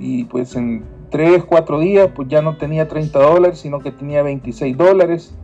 y, 0.00 0.24
pues 0.24 0.56
en 0.56 0.84
3, 1.10 1.44
4 1.44 1.80
días 1.80 2.08
pues 2.14 2.28
ya 2.28 2.40
no 2.40 2.56
tenía 2.56 2.88
30 2.88 3.18
dólares 3.18 3.58
sino 3.58 3.80
que 3.80 3.92
tenía 3.92 4.22
26 4.22 4.76
dólares. 4.76 5.34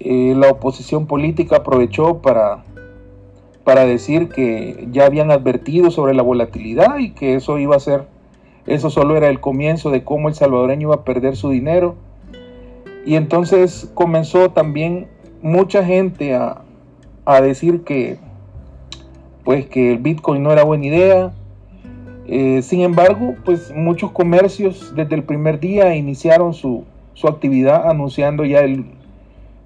Eh, 0.00 0.34
la 0.36 0.50
oposición 0.50 1.06
política 1.06 1.56
aprovechó 1.56 2.20
para 2.20 2.64
para 3.64 3.86
decir 3.86 4.28
que 4.28 4.86
ya 4.92 5.06
habían 5.06 5.30
advertido 5.30 5.90
sobre 5.90 6.14
la 6.14 6.22
volatilidad 6.22 6.98
y 6.98 7.10
que 7.12 7.34
eso 7.34 7.58
iba 7.58 7.74
a 7.74 7.80
ser, 7.80 8.04
eso 8.66 8.90
solo 8.90 9.16
era 9.16 9.28
el 9.28 9.40
comienzo 9.40 9.90
de 9.90 10.04
cómo 10.04 10.28
el 10.28 10.34
salvadoreño 10.34 10.88
iba 10.88 10.96
a 10.96 11.04
perder 11.04 11.34
su 11.34 11.48
dinero. 11.48 11.96
Y 13.06 13.16
entonces 13.16 13.90
comenzó 13.94 14.50
también 14.50 15.08
mucha 15.42 15.84
gente 15.84 16.34
a, 16.34 16.60
decir 17.42 17.84
que, 17.84 18.18
pues 19.44 19.66
que 19.66 19.92
el 19.92 19.98
Bitcoin 19.98 20.42
no 20.42 20.52
era 20.52 20.62
buena 20.62 20.86
idea. 20.86 21.32
Eh, 22.26 22.62
sin 22.62 22.80
embargo, 22.80 23.34
pues 23.44 23.72
muchos 23.74 24.10
comercios 24.12 24.92
desde 24.94 25.14
el 25.14 25.24
primer 25.24 25.60
día 25.60 25.94
iniciaron 25.94 26.52
su, 26.54 26.84
actividad 27.26 27.88
anunciando 27.88 28.44
ya 28.44 28.60
el, 28.60 28.86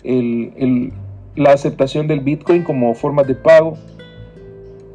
la 0.04 1.52
aceptación 1.52 2.06
del 2.06 2.20
Bitcoin 2.20 2.62
como 2.64 2.94
forma 2.94 3.22
de 3.22 3.34
pago. 3.34 3.76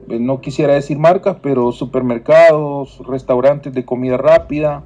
Eh, 0.10 0.20
no 0.20 0.42
quisiera 0.42 0.74
decir 0.74 0.98
marcas, 0.98 1.38
pero 1.42 1.72
supermercados, 1.72 3.02
restaurantes 3.08 3.74
de 3.74 3.86
comida 3.86 4.18
rápida, 4.18 4.84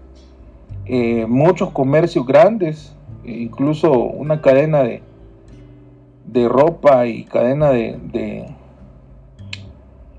eh, 0.85 1.25
muchos 1.27 1.71
comercios 1.71 2.25
grandes, 2.25 2.95
e 3.25 3.31
incluso 3.31 3.91
una 3.91 4.41
cadena 4.41 4.83
de, 4.83 5.01
de 6.27 6.47
ropa 6.47 7.07
y 7.07 7.23
cadena 7.23 7.69
de, 7.71 8.45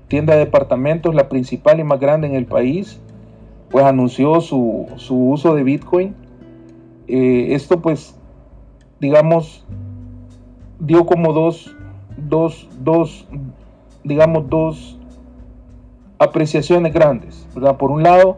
tienda 0.07 0.33
de 0.33 0.39
departamentos, 0.39 1.15
la 1.15 1.29
principal 1.29 1.79
y 1.79 1.83
más 1.83 1.99
grande 1.99 2.27
en 2.27 2.35
el 2.35 2.45
país, 2.45 2.99
pues 3.69 3.85
anunció 3.85 4.41
su, 4.41 4.87
uso 5.09 5.55
de 5.55 5.63
Bitcoin. 5.63 6.15
Eh, 7.07 7.49
esto 7.51 7.81
pues, 7.81 8.15
digamos, 8.99 9.65
dio 10.79 11.05
como 11.05 11.33
dos, 11.33 11.75
dos, 12.17 12.67
dos, 12.79 13.27
digamos, 14.03 14.49
dos 14.49 14.99
apreciaciones 16.17 16.93
grandes. 16.93 17.47
¿verdad? 17.53 17.77
Por 17.77 17.91
un 17.91 18.03
lado, 18.03 18.37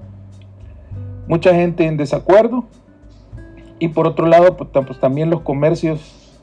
mucha 1.28 1.54
gente 1.54 1.86
en 1.86 1.98
desacuerdo 1.98 2.66
y 3.80 3.88
por 3.90 4.06
otro 4.06 4.28
lado 4.28 4.58
pues, 4.58 4.70
pues 4.74 5.00
también 5.00 5.30
los 5.30 5.42
comercios 5.42 6.40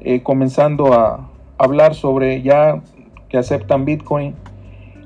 eh, 0.00 0.22
comenzando 0.22 0.92
a 0.92 1.30
hablar 1.56 1.94
sobre 1.94 2.42
ya 2.42 2.82
que 3.28 3.38
aceptan 3.38 3.84
Bitcoin 3.84 4.34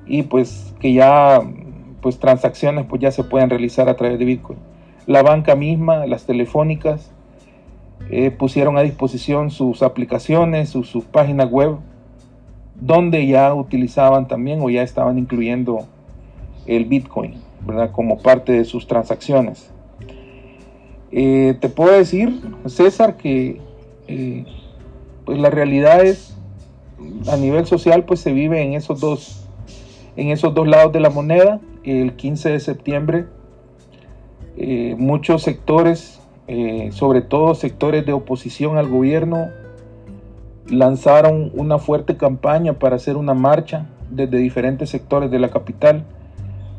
y 0.07 0.23
pues 0.23 0.75
que 0.81 0.95
ya 0.95 1.43
pues 2.01 2.19
transacciones 2.19 2.87
pues 2.89 3.03
ya 3.03 3.11
se 3.11 3.23
pueden 3.23 3.51
realizar 3.51 3.89
a 3.89 3.97
través 3.97 4.19
de 4.19 4.25
Bitcoin. 4.25 4.59
La 5.07 5.23
banca 5.23 5.55
misma, 5.55 6.07
las 6.07 6.25
telefónicas, 6.25 7.13
eh, 8.11 8.31
pusieron 8.31 8.79
a 8.79 8.83
disposición 8.83 9.51
sus 9.51 9.83
aplicaciones, 9.83 10.71
sus, 10.71 11.05
páginas 11.05 11.51
web, 11.51 11.77
donde 12.81 13.27
ya 13.27 13.53
utilizaban 13.55 14.29
también 14.29 14.61
o 14.63 14.71
ya 14.71 14.83
estaban 14.83 15.19
incluyendo 15.19 15.87
el 16.67 16.87
Bitcoin, 16.87 17.35
¿verdad? 17.67 17.91
Como 17.93 18.19
parte 18.19 18.53
de 18.53 18.65
sus 18.65 18.87
transacciones. 18.87 19.71
Eh, 21.11 21.57
te 21.61 21.69
puedo 21.69 21.93
decir, 21.93 22.41
César, 22.67 23.17
que 23.17 23.61
eh, 24.07 24.47
pues 25.27 25.39
la 25.39 25.51
realidad 25.51 26.03
es, 26.03 26.35
a 27.31 27.37
nivel 27.37 27.67
social, 27.67 28.05
pues 28.05 28.21
se 28.21 28.33
vive 28.33 28.63
en 28.63 28.73
esos 28.73 29.01
dos, 29.01 29.47
en 30.17 30.29
esos 30.29 30.55
dos 30.55 30.67
lados 30.67 30.93
de 30.93 31.01
la 31.01 31.11
moneda. 31.11 31.61
El 31.85 32.15
15 32.15 32.51
de 32.51 32.61
septiembre, 32.61 33.27
muchos 34.97 35.43
sectores 35.43 36.19
eh, 36.49 36.89
sobre 36.93 37.21
todo 37.21 37.55
sectores 37.55 38.07
de 38.07 38.15
oposición 38.15 38.79
al 38.79 38.89
gobierno, 38.89 39.49
lanzaron 40.67 41.51
una 41.55 41.79
fuerte 41.79 42.17
campaña 42.17 42.73
para 42.73 42.97
hacer 42.97 43.19
una 43.19 43.35
marcha 43.35 43.87
desde 44.11 44.39
diferentes 44.39 44.89
sectores 44.89 45.31
de 45.31 45.39
la 45.39 45.51
capital, 45.51 46.05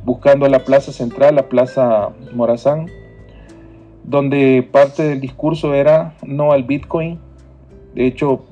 buscando 0.04 0.48
la 0.48 0.64
Plaza 0.64 0.92
Central, 0.92 1.36
la 1.36 1.50
Plaza 1.50 2.10
Morazán, 2.34 2.88
donde 4.04 4.68
parte 4.72 5.04
del 5.04 5.22
discurso 5.22 5.76
era 5.76 6.16
no 6.26 6.52
al 6.52 6.64
Bitcoin. 6.64 7.20
De 7.94 8.08
hecho, 8.08 8.46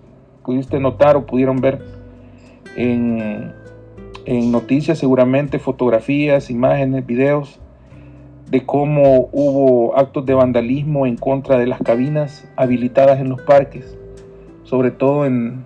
pudiste 0.46 0.80
notar 0.80 1.18
o 1.18 1.26
pudieron 1.26 1.62
ver 1.62 1.82
en, 2.76 3.54
en 4.26 4.52
noticias 4.52 5.00
seguramente 5.00 5.58
fotografías, 5.58 6.52
imágenes, 6.52 7.08
videos 7.08 7.60
de 8.50 8.66
cómo 8.66 9.30
hubo 9.32 9.98
actos 9.98 10.26
de 10.26 10.34
vandalismo 10.34 11.06
en 11.06 11.18
contra 11.18 11.58
de 11.58 11.68
las 11.68 11.82
cabinas 11.82 12.48
habilitadas 12.56 13.20
en 13.20 13.30
los 13.30 13.42
parques, 13.42 13.98
sobre 14.64 14.92
todo 14.92 15.26
en, 15.26 15.66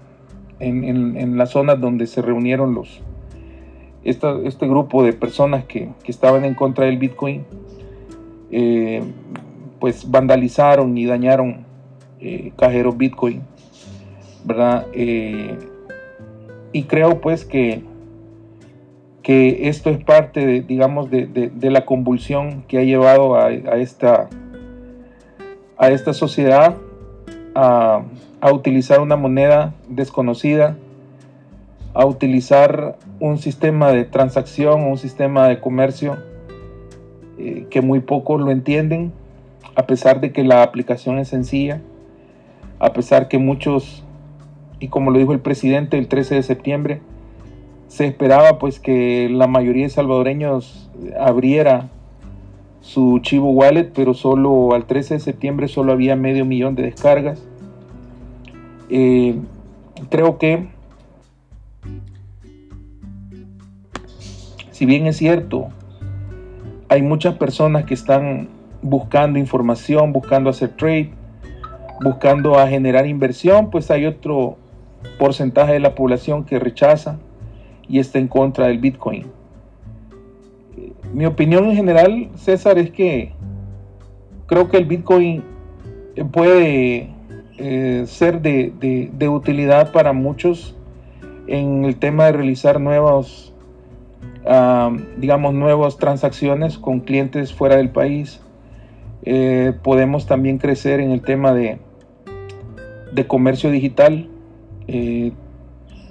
las 1.37 1.51
zonas 1.51 1.79
donde 1.79 2.07
se 2.07 2.21
reunieron 2.21 2.73
los, 2.73 3.01
este 4.03 4.67
grupo 4.67 5.03
de 5.03 5.13
personas 5.13 5.65
que, 5.65 5.89
estaban 6.05 6.43
en 6.43 6.55
contra 6.55 6.85
del 6.85 6.97
Bitcoin, 6.97 7.43
eh, 8.51 9.03
pues 9.79 10.09
vandalizaron 10.09 10.97
y 10.97 11.05
dañaron 11.05 11.65
eh, 12.19 12.51
cajeros 12.57 12.97
Bitcoin, 12.97 13.41
¿verdad? 14.43 14.87
Eh, 14.93 15.57
y 16.71 16.83
creo 16.83 17.21
pues 17.21 17.45
que 17.45 17.83
que 19.23 19.69
esto 19.69 19.89
es 19.89 20.03
parte, 20.03 20.45
de, 20.45 20.61
digamos, 20.61 21.09
de, 21.11 21.51
la 21.61 21.85
convulsión 21.85 22.63
que 22.67 22.79
ha 22.79 22.83
llevado 22.83 23.35
a, 23.35 23.51
esta, 23.51 24.29
a 25.77 25.89
esta 25.91 26.13
sociedad 26.13 26.75
a, 27.53 28.03
utilizar 28.51 28.99
una 29.01 29.15
moneda 29.15 29.75
desconocida, 29.87 30.75
a 31.93 32.05
utilizar 32.05 32.97
un 33.19 33.37
sistema 33.37 33.91
de 33.91 34.05
transacción, 34.05 34.81
un 34.81 34.97
sistema 34.97 35.47
de 35.47 35.59
comercio 35.59 36.17
eh, 37.37 37.67
que 37.69 37.81
muy 37.81 37.99
pocos 37.99 38.41
lo 38.41 38.49
entienden, 38.49 39.11
a 39.75 39.85
pesar 39.85 40.21
de 40.21 40.31
que 40.31 40.43
la 40.43 40.63
aplicación 40.63 41.19
es 41.19 41.27
sencilla, 41.27 41.81
a 42.79 42.93
pesar 42.93 43.27
que 43.27 43.37
muchos, 43.37 44.03
y 44.79 44.87
como 44.87 45.11
lo 45.11 45.19
dijo 45.19 45.33
el 45.33 45.39
presidente 45.39 45.99
el 45.99 46.07
13 46.07 46.35
de 46.35 46.43
septiembre, 46.43 47.01
se 47.91 48.05
esperaba 48.05 48.57
pues 48.57 48.79
que 48.79 49.27
la 49.29 49.47
mayoría 49.47 49.83
de 49.83 49.89
salvadoreños 49.89 50.89
abriera 51.19 51.89
su 52.79 53.19
Chivo 53.21 53.51
Wallet, 53.51 53.91
pero 53.93 54.13
solo 54.13 54.73
al 54.73 54.85
13 54.85 55.15
de 55.15 55.19
septiembre 55.19 55.67
solo 55.67 55.91
había 55.91 56.15
medio 56.15 56.45
millón 56.45 56.73
de 56.75 56.83
descargas. 56.83 57.45
Eh, 58.89 59.35
creo 60.09 60.37
que, 60.37 60.69
si 64.71 64.85
bien 64.85 65.05
es 65.05 65.17
cierto, 65.17 65.67
hay 66.87 67.01
muchas 67.01 67.35
personas 67.35 67.83
que 67.83 67.93
están 67.93 68.47
buscando 68.81 69.37
información, 69.37 70.13
buscando 70.13 70.49
hacer 70.49 70.69
trade, 70.77 71.11
buscando 72.01 72.57
a 72.57 72.69
generar 72.69 73.05
inversión, 73.05 73.69
pues 73.69 73.91
hay 73.91 74.05
otro 74.05 74.55
porcentaje 75.19 75.73
de 75.73 75.81
la 75.81 75.93
población 75.93 76.45
que 76.45 76.57
rechaza 76.57 77.19
y 77.91 77.99
está 77.99 78.19
en 78.19 78.27
contra 78.27 78.67
del 78.67 78.79
Bitcoin. 78.79 79.25
Mi 81.13 81.25
opinión 81.25 81.65
en 81.65 81.75
general, 81.75 82.29
César, 82.35 82.79
es 82.79 82.89
que 82.89 83.33
creo 84.47 84.69
que 84.69 84.77
el 84.77 84.85
Bitcoin 84.85 85.43
puede 86.31 87.09
eh, 87.57 88.03
ser 88.07 88.41
de, 88.41 89.29
utilidad 89.29 89.91
para 89.91 90.13
muchos 90.13 90.75
en 91.47 91.83
el 91.83 91.97
tema 91.97 92.27
de 92.27 92.31
realizar 92.31 92.79
nuevos, 92.79 93.53
digamos, 95.17 95.53
nuevas 95.53 95.97
transacciones 95.97 96.77
con 96.77 97.01
clientes 97.01 97.53
fuera 97.53 97.75
del 97.75 97.89
país. 97.89 98.39
Eh, 99.23 99.73
podemos 99.83 100.25
también 100.25 100.57
crecer 100.57 101.01
en 101.01 101.11
el 101.11 101.21
tema 101.21 101.53
de, 101.53 101.77
de 103.11 103.27
comercio 103.27 103.69
digital. 103.69 104.29
Eh, 104.87 105.33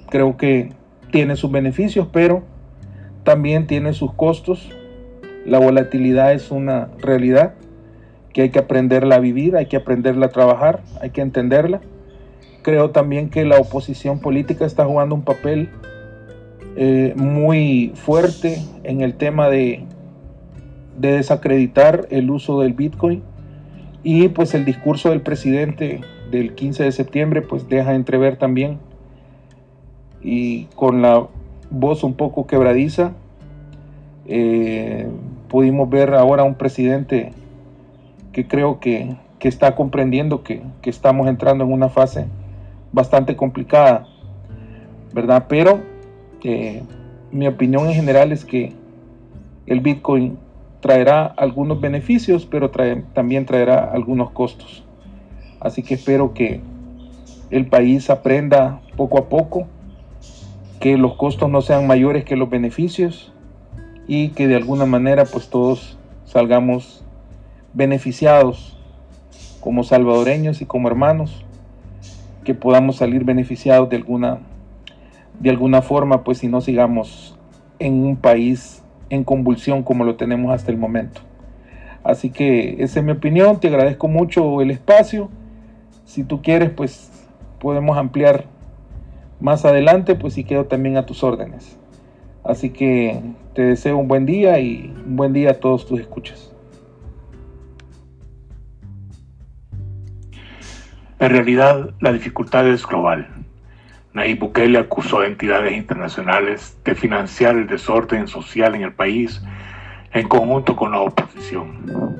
creo 0.09 0.37
que 0.37 0.69
tiene 1.11 1.35
sus 1.35 1.51
beneficios, 1.51 2.07
pero 2.11 2.43
también 3.23 3.67
tiene 3.67 3.93
sus 3.93 4.13
costos. 4.13 4.69
La 5.45 5.59
volatilidad 5.59 6.33
es 6.33 6.51
una 6.51 6.89
realidad 6.99 7.53
que 8.33 8.43
hay 8.43 8.49
que 8.49 8.59
aprenderla 8.59 9.15
a 9.15 9.19
vivir, 9.19 9.55
hay 9.55 9.65
que 9.65 9.77
aprenderla 9.77 10.27
a 10.27 10.29
trabajar, 10.29 10.81
hay 11.01 11.09
que 11.09 11.21
entenderla. 11.21 11.81
Creo 12.61 12.91
también 12.91 13.29
que 13.29 13.43
la 13.45 13.57
oposición 13.57 14.19
política 14.19 14.65
está 14.65 14.85
jugando 14.85 15.15
un 15.15 15.23
papel 15.23 15.69
eh, 16.75 17.13
muy 17.17 17.91
fuerte 17.95 18.59
en 18.83 19.01
el 19.01 19.15
tema 19.15 19.49
de, 19.49 19.83
de 20.97 21.13
desacreditar 21.13 22.07
el 22.11 22.29
uso 22.29 22.61
del 22.61 22.73
Bitcoin 22.73 23.23
y 24.03 24.29
pues 24.29 24.53
el 24.53 24.63
discurso 24.63 25.09
del 25.09 25.21
presidente 25.21 26.01
del 26.31 26.55
15 26.55 26.85
de 26.85 26.91
septiembre 26.91 27.41
pues 27.41 27.67
deja 27.67 27.93
entrever 27.93 28.37
también 28.37 28.79
y 30.23 30.65
con 30.75 31.01
la 31.01 31.27
voz 31.69 32.03
un 32.03 32.13
poco 32.13 32.47
quebradiza, 32.47 33.13
eh, 34.27 35.07
pudimos 35.47 35.89
ver 35.89 36.13
ahora 36.13 36.43
un 36.43 36.55
presidente 36.55 37.31
que 38.31 38.47
creo 38.47 38.79
que, 38.79 39.15
está 39.41 39.75
comprendiendo 39.75 40.43
que, 40.43 40.61
estamos 40.83 41.27
entrando 41.27 41.63
en 41.63 41.73
una 41.73 41.89
fase 41.89 42.27
bastante 42.91 43.35
complicada, 43.35 44.05
¿verdad? 45.13 45.45
Pero 45.49 45.79
eh, 46.43 46.83
mi 47.31 47.47
opinión 47.47 47.87
en 47.87 47.95
general 47.95 48.31
es 48.31 48.45
que 48.45 48.73
el 49.65 49.79
Bitcoin 49.79 50.37
traerá 50.79 51.25
algunos 51.25 51.81
beneficios, 51.81 52.45
pero 52.45 52.69
también 53.13 53.45
traerá 53.45 53.91
algunos 53.91 54.31
costos. 54.31 54.83
Así 55.59 55.83
que 55.83 55.95
espero 55.95 56.33
que 56.33 56.59
el 57.49 57.67
país 57.67 58.09
aprenda 58.09 58.81
poco 58.95 59.17
a 59.17 59.29
poco 59.29 59.67
que 60.81 60.97
los 60.97 61.15
costos 61.15 61.49
no 61.49 61.61
sean 61.61 61.85
mayores 61.87 62.25
que 62.25 62.35
los 62.35 62.49
beneficios 62.49 63.31
y 64.07 64.29
que 64.29 64.47
de 64.47 64.55
alguna 64.55 64.87
manera 64.87 65.25
pues 65.25 65.47
todos 65.47 65.97
salgamos 66.25 67.05
beneficiados 67.73 68.77
como 69.61 69.83
salvadoreños 69.83 70.59
y 70.61 70.65
como 70.65 70.87
hermanos, 70.87 71.45
que 72.43 72.55
podamos 72.55 72.95
salir 72.95 73.23
beneficiados 73.23 73.89
de 73.89 73.97
alguna, 73.97 74.39
de 75.39 75.51
alguna 75.51 75.83
forma, 75.83 76.23
pues 76.23 76.39
si 76.39 76.47
no 76.47 76.61
sigamos 76.61 77.37
en 77.77 78.03
un 78.03 78.15
país 78.15 78.83
en 79.11 79.23
convulsión 79.23 79.83
como 79.83 80.03
lo 80.03 80.15
tenemos 80.15 80.51
hasta 80.51 80.71
el 80.71 80.77
momento. 80.79 81.21
Así 82.03 82.31
que 82.31 82.77
esa 82.79 83.01
es 83.01 83.05
mi 83.05 83.11
opinión, 83.11 83.59
te 83.59 83.67
agradezco 83.67 84.07
mucho 84.07 84.61
el 84.61 84.71
espacio. 84.71 85.29
Si 86.05 86.23
tú 86.23 86.41
quieres, 86.41 86.71
pues 86.71 87.11
podemos 87.59 87.99
ampliar 87.99 88.45
más 89.41 89.65
adelante, 89.65 90.15
pues 90.15 90.35
sí 90.35 90.43
quedo 90.43 90.65
también 90.65 90.97
a 90.97 91.05
tus 91.05 91.23
órdenes. 91.23 91.77
Así 92.43 92.69
que 92.69 93.21
te 93.53 93.63
deseo 93.63 93.97
un 93.97 94.07
buen 94.07 94.25
día 94.25 94.59
y 94.59 94.93
un 95.05 95.15
buen 95.15 95.33
día 95.33 95.51
a 95.51 95.53
todos 95.55 95.85
tus 95.85 95.99
escuchas. 95.99 96.53
En 101.19 101.29
realidad, 101.29 101.91
la 101.99 102.13
dificultad 102.13 102.67
es 102.67 102.85
global. 102.85 103.27
Nayib 104.13 104.39
Bukele 104.39 104.77
acusó 104.77 105.19
a 105.19 105.27
entidades 105.27 105.73
internacionales 105.77 106.77
de 106.83 106.95
financiar 106.95 107.55
el 107.55 107.67
desorden 107.67 108.27
social 108.27 108.75
en 108.75 108.81
el 108.81 108.93
país 108.93 109.41
en 110.13 110.27
conjunto 110.27 110.75
con 110.75 110.91
la 110.91 110.99
oposición. 110.99 112.19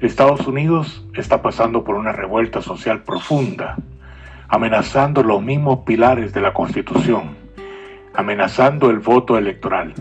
Estados 0.00 0.46
Unidos 0.46 1.04
está 1.14 1.42
pasando 1.42 1.82
por 1.82 1.96
una 1.96 2.12
revuelta 2.12 2.60
social 2.60 3.02
profunda, 3.02 3.76
amenazando 4.48 5.22
los 5.22 5.42
mismos 5.42 5.80
pilares 5.80 6.32
de 6.32 6.40
la 6.40 6.54
Constitución, 6.54 7.36
amenazando 8.14 8.90
el 8.90 8.98
voto 8.98 9.36
electoral. 9.36 9.94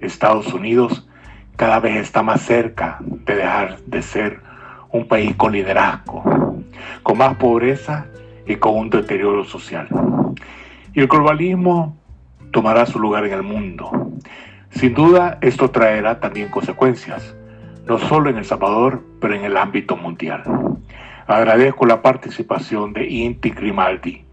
Estados 0.00 0.52
Unidos 0.52 1.08
cada 1.56 1.80
vez 1.80 1.96
está 1.96 2.22
más 2.22 2.42
cerca 2.42 2.98
de 3.00 3.36
dejar 3.36 3.78
de 3.86 4.02
ser 4.02 4.40
un 4.92 5.08
país 5.08 5.34
con 5.36 5.52
liderazgo, 5.52 6.22
con 7.02 7.18
más 7.18 7.36
pobreza 7.36 8.06
y 8.46 8.56
con 8.56 8.76
un 8.76 8.90
deterioro 8.90 9.44
social. 9.44 9.88
Y 10.92 11.00
el 11.00 11.08
globalismo 11.08 11.96
tomará 12.52 12.86
su 12.86 12.98
lugar 12.98 13.24
en 13.24 13.32
el 13.32 13.42
mundo. 13.42 13.90
Sin 14.70 14.94
duda, 14.94 15.38
esto 15.40 15.70
traerá 15.70 16.20
también 16.20 16.48
consecuencias, 16.48 17.34
no 17.86 17.98
solo 17.98 18.30
en 18.30 18.36
El 18.36 18.44
Salvador, 18.44 19.02
pero 19.20 19.34
en 19.34 19.44
el 19.44 19.56
ámbito 19.56 19.96
mundial. 19.96 20.42
Agradezco 21.26 21.86
la 21.86 22.02
participación 22.02 22.92
de 22.92 23.06
Inti 23.06 23.50
Grimaldi 23.50 24.24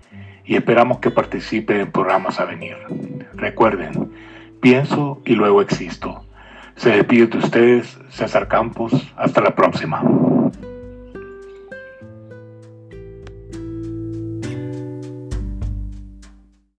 y 0.46 0.56
esperamos 0.56 1.00
que 1.00 1.10
participe 1.10 1.80
en 1.80 1.92
programas 1.92 2.40
a 2.40 2.46
venir. 2.46 2.78
Recuerden, 3.34 4.12
pienso 4.62 5.22
y 5.26 5.34
luego 5.34 5.62
existo. 5.62 6.24
Se 6.76 6.92
despide 6.92 7.28
de 7.28 7.38
ustedes 7.38 8.00
César 8.10 8.48
Campos. 8.48 8.92
Hasta 9.16 9.42
la 9.42 9.56
próxima. 9.56 10.04